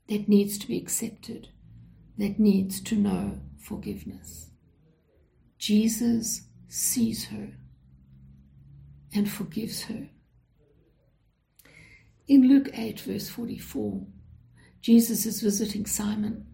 that 0.09 0.29
needs 0.29 0.59
to 0.59 0.67
be 0.67 0.77
accepted, 0.77 1.49
that 2.19 2.39
needs 2.39 2.81
to 2.81 2.97
know 2.97 3.41
forgiveness. 3.59 4.51
Jesus 5.59 6.43
sees 6.69 7.27
her 7.27 7.53
and 9.15 9.31
forgives 9.31 9.85
her. 9.85 10.09
In 12.27 12.49
Luke 12.49 12.71
8, 12.75 13.01
verse 13.01 13.29
44, 13.29 14.07
Jesus 14.81 15.25
is 15.25 15.41
visiting 15.41 15.87
Simon. 15.87 16.47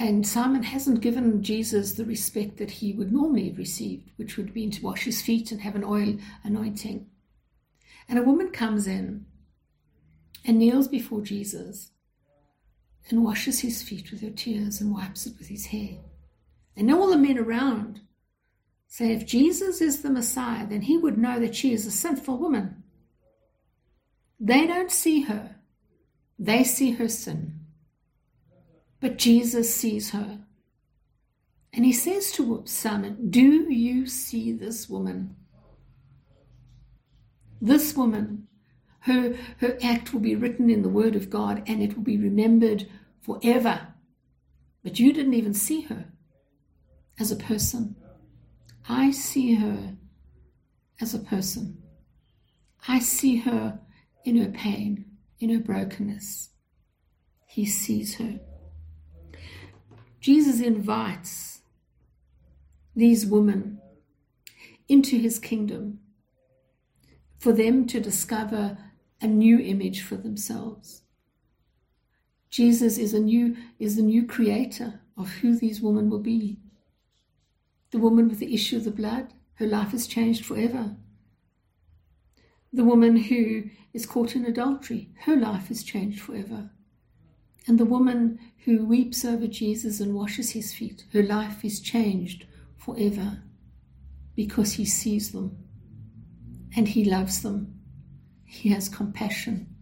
And 0.00 0.26
Simon 0.26 0.62
hasn't 0.62 1.02
given 1.02 1.42
Jesus 1.42 1.92
the 1.92 2.06
respect 2.06 2.56
that 2.56 2.70
he 2.70 2.94
would 2.94 3.12
normally 3.12 3.50
have 3.50 3.58
received, 3.58 4.10
which 4.16 4.38
would 4.38 4.54
be 4.54 4.70
to 4.70 4.82
wash 4.82 5.04
his 5.04 5.20
feet 5.20 5.52
and 5.52 5.60
have 5.60 5.76
an 5.76 5.84
oil 5.84 6.16
anointing. 6.42 7.06
And 8.08 8.18
a 8.18 8.22
woman 8.22 8.48
comes 8.48 8.86
in 8.86 9.26
and 10.46 10.58
kneels 10.58 10.88
before 10.88 11.20
Jesus 11.20 11.90
and 13.10 13.22
washes 13.22 13.60
his 13.60 13.82
feet 13.82 14.10
with 14.10 14.22
her 14.22 14.30
tears 14.30 14.80
and 14.80 14.94
wipes 14.94 15.26
it 15.26 15.34
with 15.38 15.48
his 15.48 15.66
hair. 15.66 15.98
And 16.74 16.90
all 16.90 17.10
the 17.10 17.18
men 17.18 17.36
around 17.36 18.00
say, 18.88 19.12
if 19.12 19.26
Jesus 19.26 19.82
is 19.82 20.00
the 20.00 20.08
Messiah, 20.08 20.66
then 20.66 20.80
he 20.80 20.96
would 20.96 21.18
know 21.18 21.38
that 21.38 21.54
she 21.54 21.74
is 21.74 21.84
a 21.84 21.90
sinful 21.90 22.38
woman. 22.38 22.84
They 24.40 24.66
don't 24.66 24.90
see 24.90 25.20
her, 25.22 25.56
they 26.38 26.64
see 26.64 26.92
her 26.92 27.08
sin. 27.08 27.59
But 29.00 29.16
Jesus 29.16 29.74
sees 29.74 30.10
her. 30.10 30.40
And 31.72 31.84
he 31.84 31.92
says 31.92 32.32
to 32.32 32.62
Simon, 32.66 33.30
Do 33.30 33.72
you 33.72 34.06
see 34.06 34.52
this 34.52 34.88
woman? 34.88 35.36
This 37.60 37.96
woman, 37.96 38.48
her, 39.00 39.36
her 39.58 39.78
act 39.82 40.12
will 40.12 40.20
be 40.20 40.34
written 40.34 40.70
in 40.70 40.82
the 40.82 40.88
Word 40.88 41.14
of 41.14 41.30
God 41.30 41.62
and 41.66 41.82
it 41.82 41.94
will 41.94 42.02
be 42.02 42.18
remembered 42.18 42.88
forever. 43.20 43.88
But 44.82 44.98
you 44.98 45.12
didn't 45.12 45.34
even 45.34 45.54
see 45.54 45.82
her 45.82 46.06
as 47.18 47.30
a 47.30 47.36
person. 47.36 47.96
I 48.88 49.10
see 49.10 49.54
her 49.54 49.96
as 51.00 51.14
a 51.14 51.18
person. 51.18 51.82
I 52.88 52.98
see 52.98 53.36
her 53.36 53.78
in 54.24 54.36
her 54.38 54.50
pain, 54.50 55.04
in 55.38 55.50
her 55.50 55.60
brokenness. 55.60 56.50
He 57.46 57.66
sees 57.66 58.16
her. 58.16 58.40
Jesus 60.20 60.60
invites 60.60 61.60
these 62.94 63.24
women 63.24 63.80
into 64.88 65.16
his 65.16 65.38
kingdom 65.38 66.00
for 67.38 67.52
them 67.52 67.86
to 67.86 68.00
discover 68.00 68.76
a 69.22 69.26
new 69.26 69.58
image 69.58 70.02
for 70.02 70.16
themselves. 70.16 71.02
Jesus 72.50 72.98
is 72.98 73.14
a 73.14 73.20
new 73.20 73.56
is 73.78 73.96
the 73.96 74.02
new 74.02 74.26
creator 74.26 75.00
of 75.16 75.30
who 75.36 75.56
these 75.56 75.80
women 75.80 76.10
will 76.10 76.18
be. 76.18 76.58
The 77.92 77.98
woman 77.98 78.28
with 78.28 78.40
the 78.40 78.52
issue 78.52 78.76
of 78.76 78.84
the 78.84 78.90
blood, 78.90 79.32
her 79.54 79.66
life 79.66 79.94
is 79.94 80.06
changed 80.06 80.44
forever. 80.44 80.96
The 82.72 82.84
woman 82.84 83.16
who 83.16 83.70
is 83.92 84.06
caught 84.06 84.36
in 84.36 84.44
adultery, 84.44 85.10
her 85.24 85.36
life 85.36 85.70
is 85.70 85.82
changed 85.82 86.20
forever. 86.20 86.70
And 87.66 87.78
the 87.78 87.84
woman 87.84 88.38
who 88.64 88.84
weeps 88.84 89.24
over 89.24 89.46
Jesus 89.46 90.00
and 90.00 90.14
washes 90.14 90.50
his 90.50 90.72
feet, 90.72 91.04
her 91.12 91.22
life 91.22 91.64
is 91.64 91.80
changed 91.80 92.46
forever 92.76 93.42
because 94.34 94.72
he 94.72 94.84
sees 94.84 95.32
them 95.32 95.58
and 96.76 96.88
he 96.88 97.04
loves 97.04 97.42
them. 97.42 97.80
He 98.44 98.70
has 98.70 98.88
compassion 98.88 99.74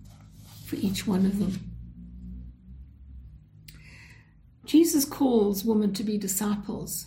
for 0.67 0.77
each 0.77 1.07
one 1.07 1.25
of 1.25 1.39
them. 1.39 1.69
Jesus 4.65 5.07
calls 5.07 5.65
women 5.65 5.95
to 5.95 6.05
be 6.05 6.19
disciples. 6.19 7.07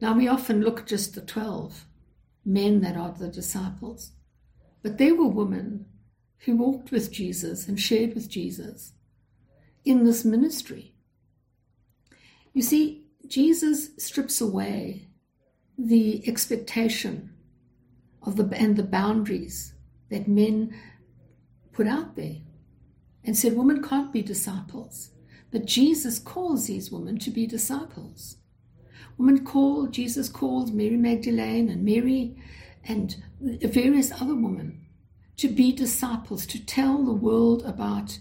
Now, 0.00 0.14
we 0.14 0.26
often 0.26 0.60
look 0.60 0.80
at 0.80 0.86
just 0.86 1.14
the 1.14 1.20
12 1.20 1.84
men 2.44 2.80
that 2.80 2.96
are 2.96 3.12
the 3.12 3.28
disciples, 3.28 4.10
but 4.82 4.98
there 4.98 5.14
were 5.14 5.28
women 5.28 5.86
who 6.40 6.56
walked 6.56 6.90
with 6.90 7.12
Jesus 7.12 7.68
and 7.68 7.78
shared 7.78 8.14
with 8.14 8.28
Jesus 8.28 8.92
in 9.86 10.04
this 10.04 10.24
ministry. 10.24 10.92
You 12.52 12.60
see, 12.60 13.06
Jesus 13.26 13.90
strips 13.96 14.40
away 14.40 15.08
the 15.78 16.26
expectation 16.28 17.32
of 18.22 18.36
the 18.36 18.48
and 18.56 18.76
the 18.76 18.82
boundaries 18.82 19.74
that 20.10 20.28
men 20.28 20.74
put 21.72 21.86
out 21.86 22.16
there 22.16 22.36
and 23.24 23.36
said 23.36 23.56
women 23.56 23.82
can't 23.82 24.12
be 24.12 24.22
disciples. 24.22 25.10
But 25.52 25.66
Jesus 25.66 26.18
calls 26.18 26.66
these 26.66 26.90
women 26.90 27.18
to 27.20 27.30
be 27.30 27.46
disciples. 27.46 28.38
Women 29.16 29.44
called, 29.44 29.92
Jesus 29.92 30.28
called 30.28 30.74
Mary 30.74 30.96
Magdalene 30.96 31.68
and 31.68 31.84
Mary 31.84 32.36
and 32.84 33.16
various 33.40 34.12
other 34.12 34.34
women 34.34 34.86
to 35.36 35.48
be 35.48 35.72
disciples, 35.72 36.46
to 36.46 36.64
tell 36.64 37.04
the 37.04 37.12
world 37.12 37.64
about 37.64 38.18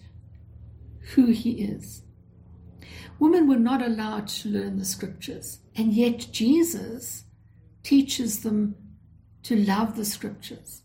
who 1.14 1.28
he 1.28 1.64
is. 1.64 2.04
Women 3.20 3.48
were 3.48 3.58
not 3.58 3.82
allowed 3.82 4.28
to 4.28 4.50
learn 4.50 4.78
the 4.78 4.86
scriptures, 4.86 5.60
and 5.76 5.94
yet 5.94 6.28
Jesus 6.32 7.24
teaches 7.84 8.42
them 8.42 8.76
to 9.44 9.56
love 9.56 9.96
the 9.96 10.06
scriptures. 10.06 10.82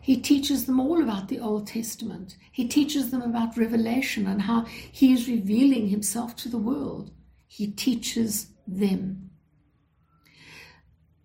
He 0.00 0.16
teaches 0.18 0.66
them 0.66 0.78
all 0.78 1.02
about 1.02 1.28
the 1.28 1.40
Old 1.40 1.66
Testament. 1.66 2.36
He 2.52 2.68
teaches 2.68 3.10
them 3.10 3.22
about 3.22 3.56
Revelation 3.56 4.26
and 4.26 4.42
how 4.42 4.64
he 4.64 5.14
is 5.14 5.28
revealing 5.28 5.88
himself 5.88 6.36
to 6.36 6.50
the 6.50 6.58
world. 6.58 7.10
He 7.46 7.68
teaches 7.68 8.48
them. 8.66 9.30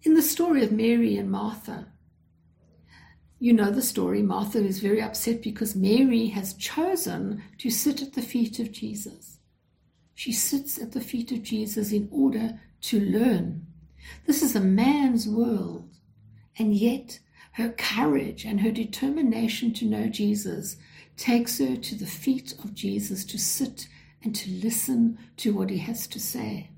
In 0.03 0.13
the 0.13 0.21
story 0.21 0.63
of 0.63 0.71
Mary 0.71 1.17
and 1.17 1.29
Martha, 1.29 1.87
you 3.39 3.53
know 3.53 3.71
the 3.71 3.81
story. 3.81 4.21
Martha 4.21 4.59
is 4.59 4.79
very 4.79 5.01
upset 5.01 5.41
because 5.41 5.75
Mary 5.75 6.27
has 6.27 6.53
chosen 6.53 7.41
to 7.57 7.69
sit 7.69 8.01
at 8.01 8.13
the 8.13 8.21
feet 8.21 8.59
of 8.59 8.71
Jesus. 8.71 9.37
She 10.13 10.33
sits 10.33 10.77
at 10.77 10.91
the 10.91 10.99
feet 10.99 11.31
of 11.31 11.43
Jesus 11.43 11.93
in 11.93 12.09
order 12.11 12.59
to 12.81 12.99
learn. 12.99 13.65
This 14.27 14.43
is 14.43 14.55
a 14.55 14.61
man's 14.61 15.27
world, 15.27 15.89
and 16.57 16.75
yet 16.75 17.19
her 17.53 17.69
courage 17.69 18.43
and 18.43 18.59
her 18.59 18.71
determination 18.71 19.73
to 19.75 19.85
know 19.85 20.07
Jesus 20.07 20.75
takes 21.15 21.59
her 21.59 21.77
to 21.77 21.95
the 21.95 22.05
feet 22.05 22.53
of 22.63 22.73
Jesus 22.73 23.23
to 23.25 23.37
sit 23.37 23.87
and 24.21 24.35
to 24.35 24.51
listen 24.51 25.17
to 25.37 25.53
what 25.53 25.69
he 25.69 25.77
has 25.77 26.07
to 26.07 26.19
say. 26.19 26.71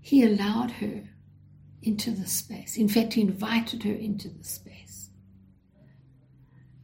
He 0.00 0.24
allowed 0.24 0.72
her 0.72 1.04
into 1.82 2.10
the 2.10 2.26
space. 2.26 2.76
In 2.76 2.88
fact, 2.88 3.14
he 3.14 3.20
invited 3.20 3.82
her 3.82 3.92
into 3.92 4.28
the 4.28 4.44
space. 4.44 5.10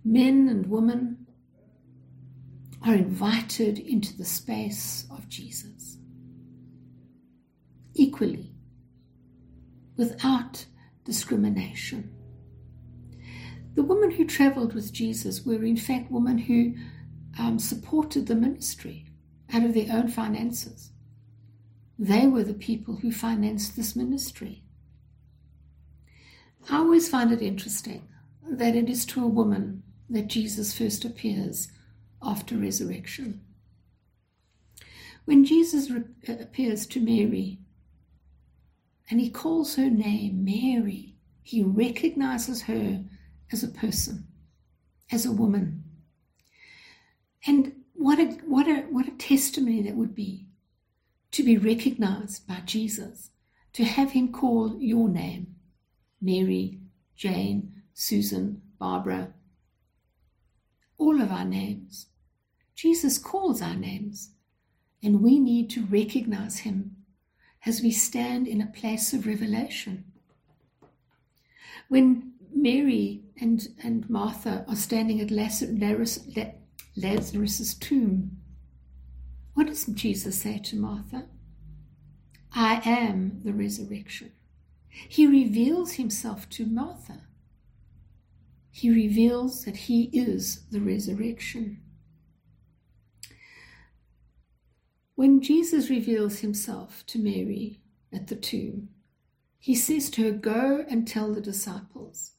Men 0.05 0.49
and 0.49 0.67
women 0.67 1.27
are 2.83 2.95
invited 2.95 3.79
into 3.79 4.17
the 4.17 4.25
space 4.25 5.07
of 5.11 5.29
Jesus 5.29 5.99
equally, 7.95 8.53
without 9.97 10.65
discrimination. 11.05 12.15
The 13.75 13.83
women 13.83 14.13
who 14.13 14.25
traveled 14.25 14.75
with 14.75 14.93
Jesus 14.93 15.45
were, 15.45 15.65
in 15.65 15.77
fact, 15.77 16.11
women 16.11 16.39
who 16.39 16.75
um, 17.39 17.59
supported 17.59 18.27
the 18.27 18.35
ministry 18.35 19.07
out 19.53 19.65
of 19.65 19.75
their 19.75 19.93
own 19.93 20.09
finances. 20.09 20.93
They 21.99 22.27
were 22.27 22.45
the 22.45 22.55
people 22.55 22.97
who 22.97 23.11
financed 23.11 23.77
this 23.77 23.97
ministry. 23.97 24.63
I 26.71 26.77
always 26.77 27.09
find 27.09 27.33
it 27.33 27.41
interesting 27.41 28.09
that 28.43 28.77
it 28.77 28.91
is 28.91 29.07
to 29.07 29.25
a 29.25 29.29
woman 29.29 29.83
that 30.11 30.27
Jesus 30.27 30.77
first 30.77 31.05
appears 31.05 31.69
after 32.23 32.57
resurrection. 32.57 33.41
When 35.25 35.45
Jesus 35.45 35.91
re- 35.91 36.05
uh, 36.29 36.33
appears 36.41 36.87
to 36.89 37.01
Mary 37.01 37.59
and 39.11 39.21
he 39.21 39.31
calls 39.31 39.77
her 39.77 39.91
name 39.91 40.45
Mary, 40.45 41.15
he 41.43 41.63
recognizes 41.63 42.63
her 42.63 43.05
as 43.53 43.63
a 43.63 43.69
person, 43.69 44.27
as 45.11 45.25
a 45.25 45.33
woman. 45.33 45.85
And 47.47 47.73
what 47.95 48.19
a, 48.19 48.27
what 48.47 48.69
a, 48.69 48.83
what 48.91 49.09
a 49.09 49.13
testimony 49.13 49.83
that 49.83 49.97
would 49.97 50.15
be 50.15 50.47
to 51.31 51.43
be 51.43 51.57
recognized 51.57 52.47
by 52.47 52.61
Jesus, 52.65 53.31
to 53.75 53.85
have 53.85 54.13
him 54.13 54.33
call 54.33 54.79
your 54.81 55.09
name 55.09 55.55
Mary, 56.21 56.79
Jane, 57.17 57.83
Susan, 57.95 58.63
Barbara, 58.79 59.33
all 60.99 61.21
of 61.21 61.31
our 61.31 61.45
names. 61.45 62.07
Jesus 62.75 63.19
calls 63.19 63.61
our 63.63 63.77
names, 63.77 64.31
and 65.03 65.23
we 65.23 65.39
need 65.39 65.71
to 65.71 65.85
recognize 65.87 66.59
him 66.61 66.97
as 67.67 67.83
we 67.83 67.91
stand 67.91 68.47
in 68.47 68.61
a 68.61 68.67
place 68.67 69.13
of 69.13 69.27
revelation. 69.27 70.05
When 71.89 72.33
Mary 72.55 73.23
and, 73.41 73.67
and 73.83 74.09
Martha 74.09 74.65
are 74.69 74.77
standing 74.77 75.21
at 75.21 75.31
Lazarus, 75.31 76.19
tomb, 77.75 78.39
what 79.55 79.67
does 79.67 79.87
Jesus 79.87 80.41
say 80.41 80.59
to 80.59 80.77
Martha? 80.77 81.27
I 82.53 82.81
am 82.85 83.41
the 83.45 83.53
resurrection. 83.53 84.33
He 84.89 85.27
reveals 85.27 85.93
himself 85.93 86.49
to 86.51 86.67
Martha. 86.67 87.23
He 88.71 88.91
reveals 88.91 89.65
that 89.65 89.77
he 89.77 90.05
is 90.13 90.67
the 90.71 90.81
resurrection. 90.81 91.83
When 95.15 95.41
Jesus 95.41 95.91
reveals 95.91 96.41
himself 96.41 97.05
to 97.09 97.19
Mary 97.19 97.81
at 98.13 98.29
the 98.29 98.37
tomb, 98.37 98.91
he 99.59 99.75
says 99.75 100.11
to 100.11 100.23
her, 100.23 100.31
Go 100.31 100.85
and 100.89 101.07
tell 101.07 101.35
the 101.35 101.41
disciples. 101.41 102.33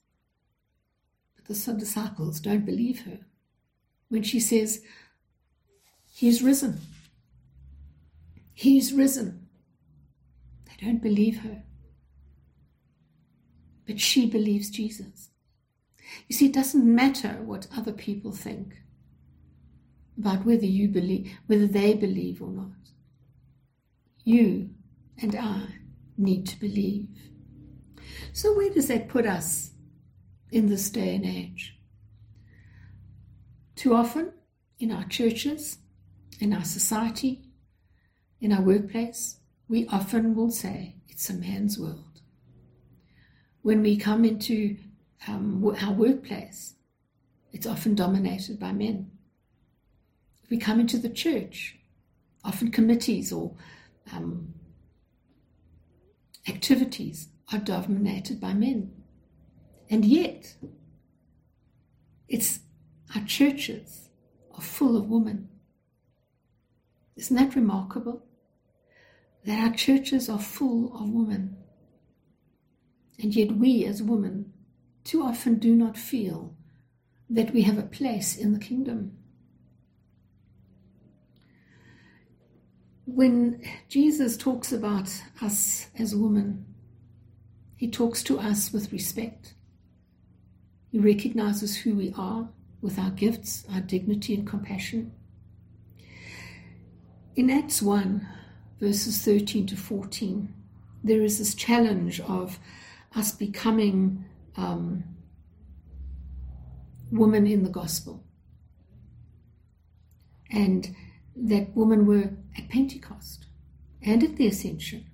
But 1.36 1.46
the 1.46 1.74
disciples 1.74 2.40
don't 2.40 2.66
believe 2.66 3.02
her. 3.02 3.20
When 4.08 4.24
she 4.24 4.40
says, 4.40 4.82
He's 6.14 6.42
risen, 6.42 6.80
He's 8.54 8.94
risen, 8.94 9.48
they 10.66 10.86
don't 10.86 11.02
believe 11.02 11.40
her 11.40 11.64
but 13.90 14.00
she 14.00 14.28
believes 14.28 14.70
Jesus. 14.70 15.32
You 16.28 16.36
see, 16.36 16.46
it 16.46 16.54
doesn't 16.54 16.86
matter 16.86 17.40
what 17.44 17.66
other 17.76 17.92
people 17.92 18.32
think 18.32 18.76
about 20.16 20.46
whether 20.46 20.68
you 20.68 20.88
believe, 20.88 21.32
whether 21.48 21.66
they 21.66 21.96
believe 21.96 22.40
or 22.40 22.52
not. 22.52 22.92
You 24.24 24.70
and 25.20 25.36
I 25.36 25.64
need 26.20 26.46
to 26.50 26.60
believe. 26.60 27.08
So, 28.32 28.56
where 28.56 28.70
does 28.70 28.90
that 28.90 29.10
put 29.10 29.26
us 29.26 29.72
in 30.52 30.68
this 30.68 30.92
day 30.92 31.16
and 31.16 31.26
age? 31.26 31.76
Too 33.76 33.96
often, 33.96 34.34
in 34.78 34.92
our 34.92 35.06
churches, 35.06 35.80
in 36.40 36.54
our 36.54 36.64
society, 36.64 37.42
in 38.40 38.54
our 38.54 38.62
workplace, 38.62 39.38
we 39.68 39.88
often 39.88 40.36
will 40.36 40.52
say 40.52 40.98
it's 41.08 41.32
a 41.32 41.34
man's 41.34 41.80
world 41.80 42.09
when 43.62 43.82
we 43.82 43.98
come 43.98 44.26
into 44.26 44.78
um, 45.28 45.76
our 45.82 45.94
workplace, 45.94 46.76
it's 47.52 47.68
often 47.68 47.96
dominated 47.96 48.60
by 48.60 48.72
men. 48.72 49.12
If 50.44 50.50
we 50.50 50.58
come 50.58 50.80
into 50.80 50.98
the 50.98 51.10
church, 51.10 51.78
often 52.44 52.72
committees 52.72 53.32
or 53.32 53.56
um, 54.14 54.54
activities 56.48 57.28
are 57.52 57.60
dominated 57.60 58.40
by 58.40 58.54
men. 58.54 58.92
And 59.90 60.06
yet, 60.06 60.56
it's 62.28 62.60
our 63.16 63.24
churches 63.24 64.10
are 64.54 64.62
full 64.62 64.96
of 64.96 65.10
women. 65.10 65.50
Isn't 67.16 67.36
that 67.36 67.56
remarkable? 67.56 68.24
That 69.46 69.68
our 69.68 69.74
churches 69.74 70.30
are 70.30 70.40
full 70.40 70.96
of 70.96 71.10
women. 71.10 71.58
And 73.22 73.36
yet, 73.36 73.52
we 73.52 73.86
as 73.86 74.02
women 74.02 74.54
too 75.04 75.24
often 75.24 75.56
do 75.60 75.76
not 75.76 75.98
feel 75.98 76.56
that 77.30 77.54
we 77.54 77.64
have 77.64 77.78
a 77.78 77.84
place 77.84 78.38
in 78.38 78.54
the 78.54 78.60
kingdom. 78.60 79.18
When 83.06 83.62
Jesus 83.88 84.38
talks 84.38 84.72
about 84.72 85.10
us 85.42 85.88
as 85.98 86.16
women, 86.16 86.66
he 87.76 87.90
talks 87.90 88.24
to 88.24 88.40
us 88.40 88.72
with 88.72 88.92
respect. 88.92 89.54
He 90.92 91.00
recognizes 91.00 91.78
who 91.78 91.96
we 91.96 92.14
are 92.18 92.50
with 92.82 92.98
our 92.98 93.12
gifts, 93.12 93.66
our 93.74 93.82
dignity, 93.82 94.34
and 94.36 94.48
compassion. 94.48 95.12
In 97.36 97.50
Acts 97.50 97.82
1, 97.82 98.28
verses 98.80 99.24
13 99.24 99.68
to 99.68 99.76
14, 99.76 100.54
there 101.04 101.22
is 101.22 101.38
this 101.38 101.56
challenge 101.56 102.20
of 102.22 102.60
us 103.16 103.32
becoming 103.32 104.26
um, 104.56 105.04
women 107.12 107.48
in 107.48 107.64
the 107.64 107.70
gospel. 107.70 108.24
And 110.52 110.96
that 111.36 111.76
women 111.76 112.06
were 112.06 112.32
at 112.58 112.70
Pentecost 112.70 113.46
and 114.02 114.24
at 114.24 114.36
the 114.36 114.48
Ascension. 114.48 115.06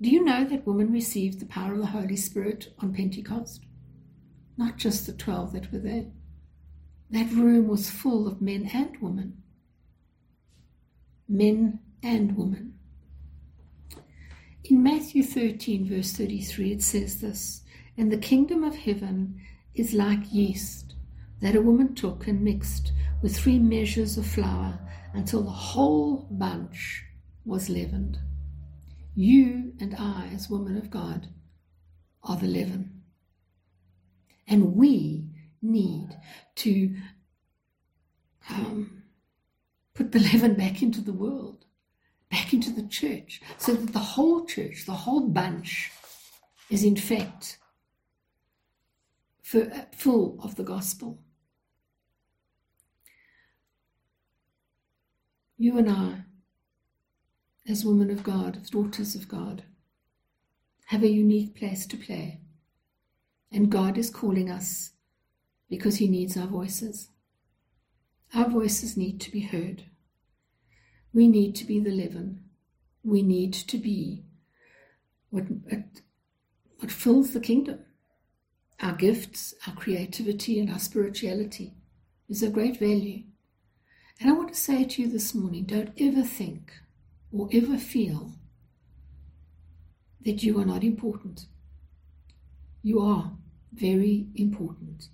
Do 0.00 0.08
you 0.08 0.24
know 0.24 0.44
that 0.44 0.66
women 0.66 0.92
received 0.92 1.40
the 1.40 1.46
power 1.46 1.74
of 1.74 1.80
the 1.80 1.86
Holy 1.86 2.16
Spirit 2.16 2.72
on 2.78 2.94
Pentecost? 2.94 3.64
Not 4.56 4.76
just 4.76 5.06
the 5.06 5.12
12 5.12 5.52
that 5.52 5.72
were 5.72 5.78
there. 5.78 6.06
That 7.10 7.32
room 7.32 7.68
was 7.68 7.90
full 7.90 8.26
of 8.26 8.40
men 8.40 8.70
and 8.72 8.96
women. 9.00 9.42
Men 11.28 11.80
and 12.02 12.36
woman. 12.36 12.79
In 14.70 14.84
Matthew 14.84 15.24
13, 15.24 15.88
verse 15.88 16.12
33, 16.12 16.70
it 16.70 16.82
says 16.84 17.20
this 17.20 17.62
And 17.96 18.12
the 18.12 18.16
kingdom 18.16 18.62
of 18.62 18.76
heaven 18.76 19.40
is 19.74 19.94
like 19.94 20.32
yeast 20.32 20.94
that 21.40 21.56
a 21.56 21.60
woman 21.60 21.92
took 21.96 22.28
and 22.28 22.40
mixed 22.40 22.92
with 23.20 23.36
three 23.36 23.58
measures 23.58 24.16
of 24.16 24.28
flour 24.28 24.78
until 25.12 25.42
the 25.42 25.50
whole 25.50 26.28
bunch 26.30 27.02
was 27.44 27.68
leavened. 27.68 28.20
You 29.16 29.72
and 29.80 29.96
I, 29.98 30.30
as 30.32 30.48
women 30.48 30.76
of 30.76 30.88
God, 30.88 31.26
are 32.22 32.36
the 32.36 32.46
leaven. 32.46 33.02
And 34.46 34.76
we 34.76 35.30
need 35.60 36.16
to 36.54 36.94
um, 38.48 39.02
put 39.94 40.12
the 40.12 40.20
leaven 40.20 40.54
back 40.54 40.80
into 40.80 41.00
the 41.00 41.12
world, 41.12 41.64
back 42.30 42.52
into 42.52 42.70
the 42.70 42.86
church, 42.86 43.40
so 43.58 43.74
that 43.74 43.92
the 43.92 43.98
whole 43.98 44.44
church, 44.44 44.84
the 44.86 44.92
whole 44.92 45.28
bunch, 45.28 45.90
is 46.70 46.84
in 46.84 46.96
fact 46.96 47.58
full 49.42 50.38
of 50.42 50.54
the 50.54 50.62
gospel. 50.62 51.18
You 55.58 55.76
and 55.76 55.90
I, 55.90 56.24
as 57.68 57.84
women 57.84 58.10
of 58.10 58.22
God, 58.22 58.58
as 58.62 58.70
daughters 58.70 59.14
of 59.14 59.28
God, 59.28 59.64
have 60.86 61.02
a 61.02 61.08
unique 61.08 61.54
place 61.56 61.86
to 61.86 61.96
play. 61.96 62.40
And 63.52 63.70
God 63.70 63.98
is 63.98 64.08
calling 64.10 64.48
us 64.48 64.92
because 65.68 65.96
He 65.96 66.08
needs 66.08 66.36
our 66.36 66.46
voices. 66.46 67.10
Our 68.34 68.48
voices 68.48 68.96
need 68.96 69.20
to 69.20 69.30
be 69.30 69.40
heard. 69.40 69.84
We 71.12 71.28
need 71.28 71.54
to 71.56 71.64
be 71.64 71.80
the 71.80 71.90
leaven. 71.90 72.44
We 73.02 73.22
need 73.22 73.52
to 73.52 73.78
be 73.78 74.24
what, 75.30 75.44
what 76.78 76.90
fills 76.90 77.32
the 77.32 77.40
kingdom. 77.40 77.80
Our 78.80 78.94
gifts, 78.94 79.54
our 79.66 79.74
creativity, 79.74 80.58
and 80.60 80.70
our 80.70 80.78
spirituality 80.78 81.74
is 82.28 82.42
of 82.42 82.52
great 82.52 82.78
value. 82.78 83.24
And 84.20 84.30
I 84.30 84.32
want 84.32 84.48
to 84.48 84.54
say 84.54 84.84
to 84.84 85.02
you 85.02 85.08
this 85.08 85.34
morning 85.34 85.64
don't 85.64 85.92
ever 85.98 86.22
think 86.22 86.72
or 87.32 87.48
ever 87.52 87.78
feel 87.78 88.32
that 90.24 90.42
you 90.42 90.60
are 90.60 90.64
not 90.64 90.84
important. 90.84 91.46
You 92.82 93.00
are 93.00 93.32
very 93.72 94.26
important. 94.34 95.08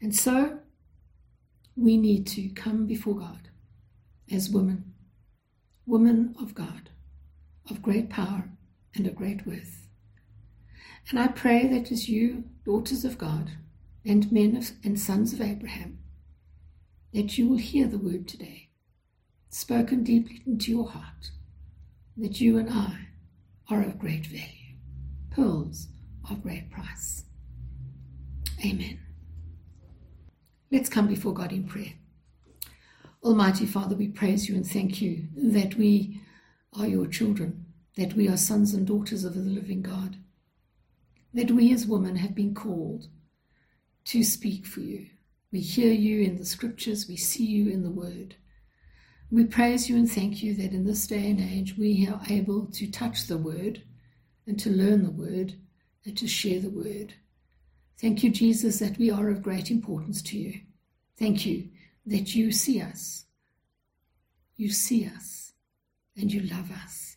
And 0.00 0.14
so 0.14 0.60
we 1.76 1.96
need 1.96 2.26
to 2.28 2.48
come 2.50 2.86
before 2.86 3.16
God 3.16 3.47
as 4.30 4.50
women, 4.50 4.92
women 5.86 6.34
of 6.40 6.54
God, 6.54 6.90
of 7.70 7.82
great 7.82 8.10
power 8.10 8.50
and 8.94 9.06
of 9.06 9.14
great 9.14 9.46
worth. 9.46 9.86
And 11.10 11.18
I 11.18 11.28
pray 11.28 11.66
that 11.68 11.90
as 11.90 12.08
you, 12.08 12.44
daughters 12.64 13.04
of 13.04 13.16
God, 13.16 13.52
and 14.04 14.30
men 14.30 14.56
of, 14.56 14.72
and 14.84 14.98
sons 14.98 15.32
of 15.32 15.40
Abraham, 15.40 15.98
that 17.12 17.38
you 17.38 17.48
will 17.48 17.58
hear 17.58 17.86
the 17.86 17.98
word 17.98 18.28
today, 18.28 18.68
spoken 19.48 20.04
deeply 20.04 20.42
into 20.46 20.70
your 20.70 20.88
heart, 20.88 21.30
that 22.16 22.40
you 22.40 22.58
and 22.58 22.70
I 22.70 23.08
are 23.70 23.82
of 23.82 23.98
great 23.98 24.26
value, 24.26 24.76
pearls 25.30 25.88
of 26.30 26.42
great 26.42 26.70
price. 26.70 27.24
Amen. 28.64 28.98
Let's 30.70 30.88
come 30.88 31.06
before 31.06 31.32
God 31.32 31.52
in 31.52 31.64
prayer. 31.64 31.94
Almighty 33.22 33.66
Father, 33.66 33.96
we 33.96 34.08
praise 34.08 34.48
you 34.48 34.54
and 34.54 34.66
thank 34.66 35.02
you 35.02 35.26
that 35.36 35.74
we 35.74 36.20
are 36.78 36.86
your 36.86 37.06
children, 37.06 37.66
that 37.96 38.14
we 38.14 38.28
are 38.28 38.36
sons 38.36 38.74
and 38.74 38.86
daughters 38.86 39.24
of 39.24 39.34
the 39.34 39.40
living 39.40 39.82
God, 39.82 40.16
that 41.34 41.50
we 41.50 41.72
as 41.72 41.84
women 41.84 42.16
have 42.16 42.34
been 42.34 42.54
called 42.54 43.08
to 44.04 44.22
speak 44.22 44.66
for 44.66 44.80
you. 44.80 45.06
We 45.50 45.60
hear 45.60 45.92
you 45.92 46.22
in 46.22 46.38
the 46.38 46.44
scriptures, 46.44 47.08
we 47.08 47.16
see 47.16 47.44
you 47.44 47.70
in 47.70 47.82
the 47.82 47.90
word. 47.90 48.36
We 49.30 49.44
praise 49.44 49.90
you 49.90 49.96
and 49.96 50.10
thank 50.10 50.42
you 50.42 50.54
that 50.54 50.72
in 50.72 50.86
this 50.86 51.06
day 51.06 51.28
and 51.28 51.40
age 51.40 51.76
we 51.76 52.08
are 52.08 52.22
able 52.30 52.66
to 52.66 52.90
touch 52.90 53.26
the 53.26 53.36
word 53.36 53.82
and 54.46 54.58
to 54.60 54.70
learn 54.70 55.02
the 55.02 55.10
word 55.10 55.54
and 56.04 56.16
to 56.16 56.28
share 56.28 56.60
the 56.60 56.70
word. 56.70 57.14
Thank 58.00 58.22
you, 58.22 58.30
Jesus, 58.30 58.78
that 58.78 58.96
we 58.96 59.10
are 59.10 59.28
of 59.28 59.42
great 59.42 59.72
importance 59.72 60.22
to 60.22 60.38
you. 60.38 60.60
Thank 61.18 61.44
you 61.44 61.68
that 62.08 62.34
you 62.34 62.50
see 62.50 62.80
us. 62.80 63.26
You 64.56 64.70
see 64.70 65.06
us 65.06 65.52
and 66.16 66.32
you 66.32 66.40
love 66.40 66.70
us. 66.72 67.16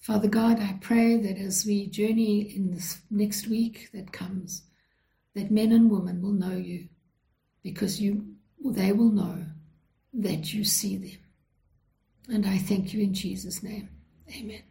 Father 0.00 0.28
God, 0.28 0.58
I 0.58 0.78
pray 0.80 1.16
that 1.18 1.38
as 1.38 1.64
we 1.66 1.86
journey 1.86 2.40
in 2.40 2.70
this 2.72 3.02
next 3.10 3.46
week 3.46 3.90
that 3.92 4.10
comes, 4.10 4.62
that 5.34 5.50
men 5.50 5.70
and 5.70 5.90
women 5.90 6.22
will 6.22 6.32
know 6.32 6.56
you 6.56 6.88
because 7.62 8.00
you 8.00 8.34
they 8.64 8.92
will 8.92 9.10
know 9.10 9.44
that 10.14 10.52
you 10.52 10.64
see 10.64 10.96
them. 10.96 12.34
And 12.34 12.46
I 12.46 12.58
thank 12.58 12.92
you 12.92 13.02
in 13.02 13.14
Jesus' 13.14 13.62
name. 13.62 13.88
Amen. 14.34 14.62